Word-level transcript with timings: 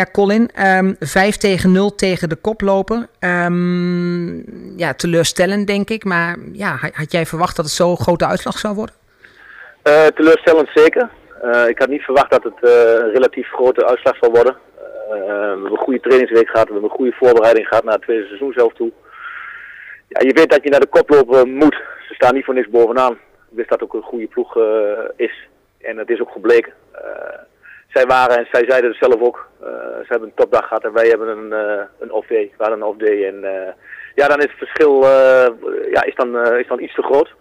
Ja, 0.00 0.06
Colin, 0.12 0.50
um, 0.78 0.96
5 0.98 1.36
tegen 1.36 1.72
0 1.72 1.94
tegen 1.94 2.28
de 2.28 2.36
koploper. 2.36 3.08
Um, 3.20 4.44
ja, 4.76 4.94
teleurstellend 4.94 5.66
denk 5.66 5.90
ik. 5.90 6.04
Maar 6.04 6.36
ja, 6.52 6.78
had 6.92 7.12
jij 7.12 7.26
verwacht 7.26 7.56
dat 7.56 7.64
het 7.64 7.74
zo'n 7.74 7.96
grote 7.96 8.26
uitslag 8.26 8.58
zou 8.58 8.74
worden? 8.74 8.94
Uh, 9.84 10.06
teleurstellend 10.06 10.68
zeker. 10.74 11.08
Uh, 11.44 11.68
ik 11.68 11.78
had 11.78 11.88
niet 11.88 12.02
verwacht 12.02 12.30
dat 12.30 12.42
het 12.42 12.58
uh, 12.62 12.70
een 12.70 13.12
relatief 13.12 13.48
grote 13.48 13.86
uitslag 13.86 14.16
zou 14.16 14.32
worden. 14.32 14.56
we 15.08 15.24
hebben 15.26 15.70
een 15.70 15.84
goede 15.86 16.00
trainingsweek 16.00 16.48
gehad, 16.48 16.66
we 16.66 16.72
hebben 16.72 16.90
een 16.90 16.96
goede 16.96 17.16
voorbereiding 17.18 17.66
gehad 17.66 17.84
naar 17.84 17.94
het 17.94 18.02
tweede 18.02 18.26
seizoen 18.26 18.52
zelf 18.52 18.72
toe. 18.72 18.92
Ja, 20.08 20.20
je 20.26 20.32
weet 20.32 20.50
dat 20.50 20.62
je 20.62 20.70
naar 20.70 20.80
de 20.80 20.94
koploper 20.96 21.46
moet. 21.46 21.76
Ze 22.08 22.14
staan 22.14 22.34
niet 22.34 22.44
voor 22.44 22.54
niks 22.54 22.68
bovenaan. 22.68 23.12
Ik 23.50 23.56
wist 23.56 23.68
dat 23.68 23.82
ook 23.82 23.94
een 23.94 24.02
goede 24.02 24.26
ploeg 24.26 24.56
is. 25.16 25.48
En 25.80 25.96
het 25.96 26.10
is 26.10 26.20
ook 26.20 26.30
gebleken. 26.30 26.72
Zij 27.92 28.06
waren, 28.06 28.38
en 28.38 28.46
zij 28.52 28.64
zeiden 28.68 28.90
het 28.90 28.98
zelf 29.00 29.20
ook, 29.20 29.48
ze 29.60 30.06
hebben 30.08 30.28
een 30.28 30.34
topdag 30.34 30.66
gehad 30.66 30.84
en 30.84 30.92
wij 30.92 31.08
hebben 31.08 31.28
een, 31.28 31.52
een 31.98 32.12
off 32.12 32.28
day. 32.28 32.52
We 32.56 32.62
hadden 32.64 32.80
een 32.80 32.86
off 32.86 32.98
day 32.98 33.26
en 33.26 33.40
ja, 34.14 34.28
dan 34.28 34.38
is 34.38 34.50
het 34.50 34.68
verschil 34.68 35.00
ja, 35.92 36.04
is 36.04 36.14
dan, 36.14 36.46
is 36.46 36.68
dan 36.68 36.80
iets 36.80 36.94
te 36.94 37.02
groot. 37.02 37.34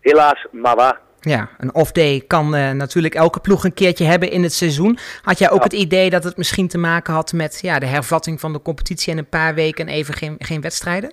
Helaas, 0.00 0.46
maar 0.50 0.76
waar. 0.76 1.00
Ja, 1.20 1.48
een 1.58 1.74
off-day 1.74 2.24
kan 2.26 2.54
uh, 2.54 2.70
natuurlijk 2.70 3.14
elke 3.14 3.40
ploeg 3.40 3.64
een 3.64 3.74
keertje 3.74 4.04
hebben 4.04 4.30
in 4.30 4.42
het 4.42 4.52
seizoen. 4.52 4.98
Had 5.22 5.38
jij 5.38 5.50
ook 5.50 5.56
ja. 5.56 5.62
het 5.62 5.72
idee 5.72 6.10
dat 6.10 6.24
het 6.24 6.36
misschien 6.36 6.68
te 6.68 6.78
maken 6.78 7.14
had 7.14 7.32
met 7.32 7.58
ja, 7.62 7.78
de 7.78 7.86
hervatting 7.86 8.40
van 8.40 8.52
de 8.52 8.62
competitie 8.62 9.12
en 9.12 9.18
een 9.18 9.28
paar 9.28 9.54
weken 9.54 9.88
even 9.88 10.14
geen, 10.14 10.36
geen 10.38 10.60
wedstrijden? 10.60 11.12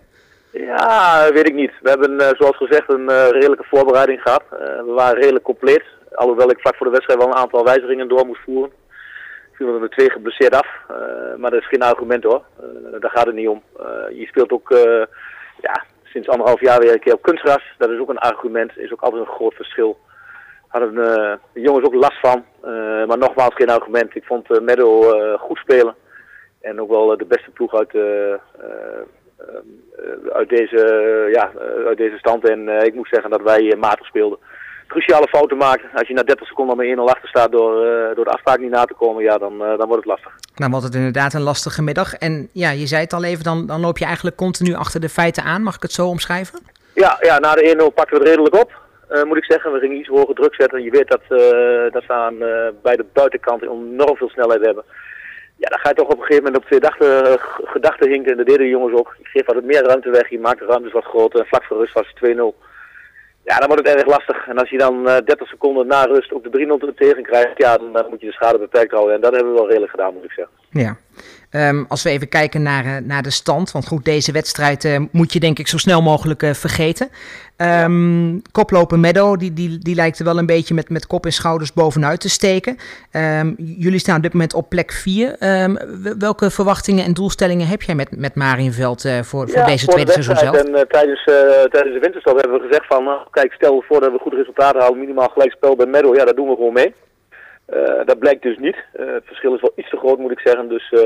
Ja, 0.51 1.29
weet 1.33 1.47
ik 1.47 1.53
niet. 1.53 1.71
We 1.81 1.89
hebben, 1.89 2.11
uh, 2.11 2.27
zoals 2.31 2.57
gezegd, 2.57 2.89
een 2.89 3.09
uh, 3.09 3.29
redelijke 3.29 3.65
voorbereiding 3.69 4.21
gehad. 4.21 4.43
we 4.49 4.91
waren 4.95 5.21
redelijk 5.21 5.43
compleet. 5.43 5.83
Alhoewel 6.17 6.49
ik 6.49 6.59
vlak 6.59 6.75
voor 6.75 6.85
de 6.85 6.91
wedstrijd 6.91 7.19
wel 7.19 7.27
een 7.27 7.41
aantal 7.41 7.63
wijzigingen 7.63 8.07
door 8.07 8.25
moest 8.25 8.41
voeren. 8.41 8.71
Viel 9.51 9.81
er 9.81 9.89
twee 9.89 10.09
geblesseerd 10.09 10.55
af. 10.55 10.67
maar 11.37 11.51
dat 11.51 11.59
is 11.61 11.67
geen 11.67 11.81
argument 11.81 12.23
hoor. 12.23 12.43
daar 12.99 13.11
gaat 13.11 13.25
het 13.25 13.35
niet 13.35 13.47
om. 13.47 13.61
je 14.11 14.25
speelt 14.27 14.51
ook 14.51 14.69
ja, 15.61 15.83
sinds 16.03 16.27
anderhalf 16.27 16.61
jaar 16.61 16.79
weer 16.79 16.93
een 16.93 16.99
keer 16.99 17.13
op 17.13 17.21
kunstgras. 17.21 17.63
Dat 17.77 17.89
is 17.89 17.99
ook 17.99 18.09
een 18.09 18.17
argument, 18.17 18.77
is 18.77 18.91
ook 18.91 19.01
altijd 19.01 19.21
een 19.21 19.33
groot 19.33 19.53
verschil. 19.53 19.97
Hadden 20.67 20.95
de 20.95 21.39
jongens 21.53 21.85
ook 21.85 21.93
last 21.93 22.19
van, 22.19 22.45
maar 23.07 23.17
nogmaals 23.17 23.55
geen 23.55 23.69
argument. 23.69 24.15
Ik 24.15 24.25
vond 24.25 24.61
Meadow 24.61 25.39
goed 25.39 25.57
spelen. 25.57 25.95
En 26.61 26.81
ook 26.81 26.89
wel 26.89 27.17
de 27.17 27.25
beste 27.25 27.49
ploeg 27.49 27.73
uit, 27.75 27.95
uit, 30.31 30.49
deze, 30.49 30.81
ja, 31.33 31.51
uit 31.85 31.97
deze 31.97 32.17
stand. 32.17 32.49
En 32.49 32.67
ik 32.85 32.93
moet 32.93 33.07
zeggen 33.11 33.29
dat 33.29 33.41
wij 33.41 33.75
matig 33.77 34.05
speelden 34.05 34.39
cruciale 34.87 35.27
fouten 35.27 35.57
maken. 35.57 35.89
Als 35.93 36.07
je 36.07 36.13
na 36.13 36.23
30 36.23 36.47
seconden 36.47 36.77
met 36.77 36.97
1-0 36.97 37.01
achter 37.01 37.29
staat 37.29 37.51
door, 37.51 37.85
uh, 37.85 38.15
door 38.15 38.25
de 38.25 38.31
afspraak 38.31 38.59
niet 38.59 38.69
na 38.69 38.85
te 38.85 38.93
komen, 38.93 39.23
ja, 39.23 39.37
dan, 39.37 39.53
uh, 39.53 39.59
dan 39.59 39.87
wordt 39.87 39.95
het 39.95 40.05
lastig. 40.05 40.31
Dan 40.55 40.71
wordt 40.71 40.85
het 40.85 40.95
inderdaad 40.95 41.33
een 41.33 41.41
lastige 41.41 41.81
middag. 41.81 42.13
En 42.13 42.49
ja, 42.51 42.69
je 42.69 42.87
zei 42.87 43.01
het 43.01 43.13
al 43.13 43.23
even, 43.23 43.43
dan, 43.43 43.65
dan 43.65 43.81
loop 43.81 43.97
je 43.97 44.05
eigenlijk 44.05 44.35
continu 44.35 44.73
achter 44.73 45.01
de 45.01 45.09
feiten 45.09 45.43
aan. 45.43 45.63
Mag 45.63 45.75
ik 45.75 45.81
het 45.81 45.91
zo 45.91 46.07
omschrijven? 46.07 46.59
Ja, 46.93 47.17
ja 47.21 47.39
na 47.39 47.53
de 47.53 47.89
1-0 47.91 47.93
pakken 47.93 48.17
we 48.17 48.23
het 48.23 48.27
redelijk 48.29 48.55
op. 48.55 48.71
Uh, 49.11 49.23
moet 49.23 49.37
ik 49.37 49.45
zeggen, 49.45 49.71
we 49.71 49.79
gingen 49.79 49.97
iets 49.97 50.07
hoger 50.07 50.35
druk 50.35 50.55
zetten. 50.55 50.83
Je 50.83 50.91
weet 50.91 51.07
dat, 51.07 51.21
dat 51.93 52.05
we 52.05 52.13
aan 52.13 52.37
bij 52.81 52.95
de 52.95 53.05
buitenkant 53.13 53.61
enorm 53.61 54.17
veel 54.17 54.29
snelheid 54.29 54.61
hebben. 54.61 54.83
Ja, 55.57 55.69
dan 55.69 55.79
ga 55.79 55.89
je 55.89 55.95
toch 55.95 56.07
op 56.07 56.19
een 56.19 56.25
gegeven 56.25 56.43
moment 56.43 56.63
op 56.63 56.65
twee 56.69 56.79
gedachten, 56.79 57.39
gedachten 57.63 58.09
hinken. 58.09 58.31
En 58.31 58.37
dat 58.37 58.45
deden 58.45 58.61
de 58.61 58.69
jongens 58.69 58.99
ook. 58.99 59.15
Je 59.17 59.25
geeft 59.25 59.53
wat 59.53 59.63
meer 59.63 59.83
ruimte 59.83 60.09
weg, 60.09 60.29
je 60.29 60.39
maakt 60.39 60.59
de 60.59 60.65
ruimtes 60.65 60.91
wat 60.91 61.03
groter. 61.03 61.39
En 61.39 61.45
vlak 61.45 61.63
voor 61.63 61.77
rust 61.77 61.93
was 61.93 62.13
het 62.13 62.37
2-0. 62.37 62.67
Ja, 63.49 63.57
dan 63.57 63.67
wordt 63.67 63.87
het 63.87 63.95
erg 63.97 64.07
lastig. 64.07 64.47
En 64.47 64.57
als 64.57 64.69
je 64.69 64.77
dan 64.77 64.95
uh, 65.07 65.17
30 65.25 65.47
seconden 65.47 65.87
na 65.87 66.03
rust 66.03 66.33
ook 66.33 66.43
de 66.43 66.89
3-0 66.91 66.95
tegen 66.95 67.23
krijgt, 67.23 67.57
ja, 67.57 67.77
dan, 67.77 67.93
dan 67.93 68.09
moet 68.09 68.19
je 68.19 68.25
de 68.25 68.31
schade 68.31 68.57
beperkt 68.57 68.91
houden. 68.91 69.15
En 69.15 69.21
dat 69.21 69.33
hebben 69.33 69.51
we 69.51 69.59
wel 69.59 69.67
redelijk 69.67 69.91
gedaan, 69.91 70.13
moet 70.13 70.23
ik 70.23 70.31
zeggen. 70.31 70.55
Ja. 70.69 70.97
Um, 71.51 71.85
als 71.87 72.03
we 72.03 72.09
even 72.09 72.29
kijken 72.29 72.61
naar, 72.61 72.85
uh, 72.85 72.97
naar 73.03 73.21
de 73.21 73.29
stand, 73.29 73.71
want 73.71 73.87
goed, 73.87 74.05
deze 74.05 74.31
wedstrijd 74.31 74.83
uh, 74.85 74.99
moet 75.11 75.33
je 75.33 75.39
denk 75.39 75.59
ik 75.59 75.67
zo 75.67 75.77
snel 75.77 76.01
mogelijk 76.01 76.43
uh, 76.43 76.53
vergeten. 76.53 77.09
Um. 77.57 78.41
Koploper 78.51 78.99
Meadow, 78.99 79.39
die, 79.39 79.53
die, 79.53 79.77
die 79.77 79.95
lijkt 79.95 80.19
er 80.19 80.25
wel 80.25 80.37
een 80.37 80.45
beetje 80.45 80.73
met, 80.73 80.89
met 80.89 81.07
kop 81.07 81.25
en 81.25 81.31
schouders 81.31 81.73
bovenuit 81.73 82.19
te 82.19 82.29
steken. 82.29 82.77
Um, 83.11 83.55
jullie 83.57 83.99
staan 83.99 84.15
op 84.15 84.21
dit 84.21 84.33
moment 84.33 84.53
op 84.53 84.69
plek 84.69 84.91
4. 84.91 85.35
welke 86.19 86.49
verwachtingen 86.49 87.05
en 87.05 87.13
doelstellingen 87.13 87.67
heb 87.67 87.81
jij 87.81 87.95
met, 87.95 88.17
met 88.17 88.35
Marienveld 88.35 89.01
voor, 89.01 89.21
voor 89.21 89.49
ja, 89.49 89.65
deze 89.65 89.85
voor 89.85 89.93
tweede 89.93 90.11
seizoen 90.11 90.35
zelf? 90.35 90.55
En 90.55 90.87
tijdens, 90.87 91.23
tijdens 91.69 91.93
de 91.93 91.99
winterstop 92.01 92.39
hebben 92.41 92.59
we 92.59 92.67
gezegd 92.67 92.85
van, 92.87 93.27
kijk, 93.31 93.53
stel 93.53 93.83
voor 93.87 93.99
dat 93.99 94.11
we 94.11 94.19
goede 94.19 94.37
resultaten 94.37 94.81
halen, 94.81 94.99
minimaal 94.99 95.29
gelijk 95.29 95.51
spel 95.51 95.75
bij 95.75 95.85
Meadow, 95.85 96.15
ja, 96.15 96.25
dat 96.25 96.35
doen 96.35 96.47
we 96.47 96.55
gewoon 96.55 96.73
mee. 96.73 96.93
Uh, 97.73 98.05
dat 98.05 98.19
blijkt 98.19 98.41
dus 98.41 98.57
niet. 98.57 98.75
Uh, 98.75 99.13
het 99.13 99.25
verschil 99.25 99.55
is 99.55 99.61
wel 99.61 99.71
iets 99.75 99.89
te 99.89 99.97
groot 99.97 100.17
moet 100.17 100.31
ik 100.31 100.39
zeggen, 100.39 100.69
dus 100.69 100.91
uh, 100.91 101.01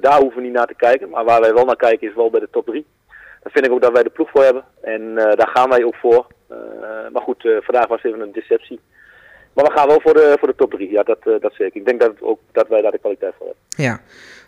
daar 0.00 0.20
hoeven 0.20 0.36
we 0.36 0.42
niet 0.42 0.52
naar 0.52 0.66
te 0.66 0.74
kijken. 0.74 1.08
Maar 1.08 1.24
waar 1.24 1.40
wij 1.40 1.54
wel 1.54 1.64
naar 1.64 1.76
kijken 1.76 2.08
is 2.08 2.14
wel 2.14 2.30
bij 2.30 2.40
de 2.40 2.48
top 2.50 2.66
3. 2.66 2.86
Daar 3.42 3.52
vind 3.52 3.66
ik 3.66 3.72
ook 3.72 3.82
dat 3.82 3.92
wij 3.92 4.02
de 4.02 4.10
ploeg 4.10 4.30
voor 4.30 4.44
hebben 4.44 4.64
en 4.80 5.14
daar 5.14 5.50
gaan 5.52 5.68
wij 5.68 5.84
ook 5.84 5.94
voor. 5.94 6.26
maar 7.12 7.22
goed, 7.22 7.48
vandaag 7.60 7.86
was 7.86 8.02
even 8.02 8.20
een 8.20 8.32
deceptie. 8.32 8.80
Maar 9.52 9.64
we 9.64 9.72
gaan 9.72 9.88
wel 9.88 10.00
voor 10.00 10.14
de, 10.14 10.36
voor 10.38 10.48
de 10.48 10.54
top 10.54 10.70
3, 10.70 10.90
ja 10.90 11.02
dat, 11.02 11.18
dat 11.22 11.52
zeker. 11.54 11.76
Ik 11.76 11.86
denk 11.86 12.00
dat, 12.00 12.12
ook, 12.20 12.40
dat 12.52 12.68
wij 12.68 12.82
daar 12.82 12.90
de 12.90 12.98
kwaliteit 12.98 13.34
voor 13.38 13.46
hebben. 13.46 13.84
Ja. 13.84 14.00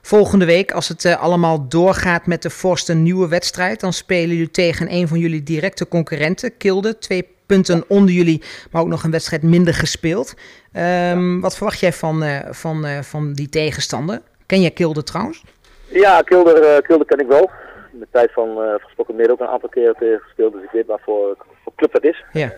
Volgende 0.03 0.45
week, 0.45 0.73
als 0.73 0.89
het 0.89 1.17
allemaal 1.21 1.69
doorgaat 1.69 2.27
met 2.27 2.43
de 2.43 2.51
Forst 2.51 2.89
een 2.89 3.03
nieuwe 3.03 3.29
wedstrijd, 3.29 3.81
dan 3.81 3.93
spelen 3.93 4.37
jullie 4.37 4.51
tegen 4.51 4.93
een 4.93 5.09
van 5.09 5.19
jullie 5.19 5.43
directe 5.43 5.89
concurrenten, 5.89 6.57
Kilde. 6.57 6.99
Twee 6.99 7.34
punten 7.47 7.85
onder 7.89 8.15
jullie, 8.15 8.43
maar 8.71 8.83
ook 8.83 8.89
nog 8.89 9.05
een 9.05 9.11
wedstrijd 9.11 9.43
minder 9.43 9.75
gespeeld. 9.75 10.35
Um, 10.77 10.81
ja. 10.81 11.41
Wat 11.41 11.57
verwacht 11.57 11.81
jij 11.81 11.93
van, 11.93 12.23
uh, 12.23 12.39
van, 12.51 12.87
uh, 12.87 13.01
van 13.01 13.33
die 13.33 13.49
tegenstander? 13.49 14.21
Ken 14.47 14.61
jij 14.61 14.71
Kilde 14.71 15.03
trouwens? 15.03 15.45
Ja, 15.89 16.23
Kilde, 16.23 16.83
Kilde 16.83 17.05
ken 17.05 17.21
ik 17.21 17.27
wel. 17.27 17.51
In 17.93 17.99
de 17.99 18.07
tijd 18.11 18.33
van 18.33 18.49
uh, 18.49 18.75
gesproken 18.79 19.15
midden 19.15 19.33
ook 19.33 19.41
een 19.41 19.55
aantal 19.55 19.69
keer 19.69 19.95
tegen 19.99 20.21
gespeeld, 20.21 20.53
dus 20.53 20.63
ik 20.63 20.71
weet 20.71 20.87
wat 20.87 21.01
voor, 21.03 21.37
club 21.77 21.93
dat 21.93 22.05
is. 22.05 22.25
Ja. 22.33 22.53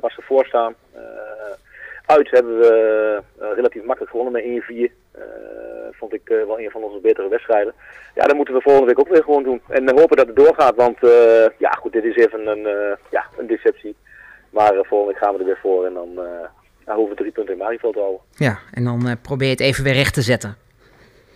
waar 0.00 0.10
ze 0.10 0.22
voor 0.22 0.44
staan. 0.44 0.74
uit 2.06 2.30
hebben 2.30 2.58
we 2.58 3.22
relatief 3.38 3.84
makkelijk 3.84 4.10
gewonnen 4.10 4.32
met 4.32 4.90
1-4 4.90 4.92
vond 5.90 6.14
ik 6.14 6.30
uh, 6.30 6.46
wel 6.46 6.60
een 6.60 6.70
van 6.70 6.82
onze 6.82 6.98
betere 6.98 7.28
wedstrijden. 7.28 7.74
Ja, 8.14 8.22
dat 8.24 8.36
moeten 8.36 8.54
we 8.54 8.60
volgende 8.60 8.86
week 8.86 8.98
ook 8.98 9.08
weer 9.08 9.22
gewoon 9.22 9.42
doen. 9.42 9.60
En 9.68 9.98
hopen 9.98 10.16
dat 10.16 10.26
het 10.26 10.36
doorgaat, 10.36 10.76
want 10.76 10.98
ja 11.58 11.70
goed, 11.70 11.92
dit 11.92 12.04
is 12.04 12.16
even 12.16 12.46
een, 12.46 12.62
ja, 13.10 13.24
een 13.38 13.46
deceptie. 13.46 13.94
Maar 14.58 14.84
volgende 14.84 15.12
week 15.12 15.22
gaan 15.22 15.32
we 15.32 15.38
er 15.38 15.44
weer 15.44 15.58
voor 15.62 15.86
en 15.86 15.94
dan 15.94 16.14
nou, 16.14 16.98
hoeven 16.98 17.16
we 17.16 17.20
drie 17.20 17.32
punten 17.32 17.52
in 17.52 17.60
Marieveld 17.60 17.92
te 17.92 18.00
houden. 18.00 18.20
Ja, 18.36 18.58
en 18.72 18.84
dan 18.84 19.18
probeer 19.22 19.46
je 19.46 19.52
het 19.52 19.68
even 19.68 19.84
weer 19.84 19.92
recht 19.92 20.14
te 20.14 20.22
zetten. 20.22 20.56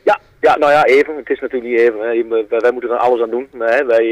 Ja, 0.05 0.19
ja 0.41 0.56
nou 0.56 0.72
ja, 0.72 0.84
even. 0.84 1.16
Het 1.16 1.31
is 1.31 1.41
natuurlijk 1.41 1.71
niet 1.71 1.81
even. 1.81 2.00
Hè. 2.00 2.59
Wij 2.60 2.72
moeten 2.72 2.91
er 2.91 2.97
alles 2.97 3.21
aan 3.21 3.31
doen. 3.31 3.49
Hè. 3.59 3.84
Wij... 3.84 4.06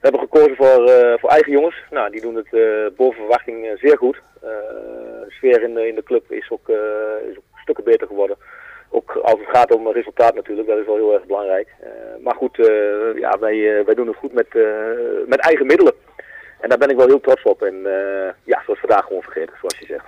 Hebben 0.00 0.20
gekozen 0.20 0.56
voor, 0.56 0.88
uh, 0.88 1.18
voor 1.18 1.30
eigen 1.30 1.52
jongens. 1.52 1.76
Nou, 1.90 2.10
die 2.10 2.20
doen 2.20 2.34
het 2.34 2.46
uh, 2.50 2.86
boven 2.96 3.18
verwachting 3.18 3.78
zeer 3.80 3.96
goed. 3.98 4.22
de 4.40 5.24
sfeer 5.28 5.62
in 5.62 5.74
de, 5.74 5.88
in 5.88 5.94
de 5.94 6.02
club 6.02 6.32
is 6.32 6.50
ook, 6.50 6.68
is 7.30 7.36
ook 7.36 7.58
stukken 7.62 7.84
beter 7.84 8.06
geworden 8.06 8.36
ook 8.90 9.16
als 9.22 9.38
het 9.38 9.56
gaat 9.56 9.74
om 9.74 9.88
resultaat 9.88 10.34
natuurlijk, 10.34 10.68
dat 10.68 10.78
is 10.78 10.86
wel 10.86 10.94
heel 10.94 11.14
erg 11.14 11.24
belangrijk. 11.24 11.68
Maar 12.22 12.34
goed, 12.34 12.56
ja, 13.14 13.38
wij, 13.40 13.84
wij 13.84 13.94
doen 13.94 14.06
het 14.06 14.16
goed 14.16 14.32
met, 14.32 14.46
met 15.26 15.40
eigen 15.40 15.66
middelen. 15.66 15.92
En 16.60 16.68
daar 16.68 16.78
ben 16.78 16.90
ik 16.90 16.96
wel 16.96 17.06
heel 17.06 17.20
trots 17.20 17.42
op. 17.42 17.62
En 17.62 17.74
ja, 18.44 18.62
zoals 18.64 18.80
vandaag 18.80 19.04
gewoon 19.04 19.22
vergeten, 19.22 19.56
zoals 19.58 19.78
je 19.78 19.86
zegt. 19.86 20.06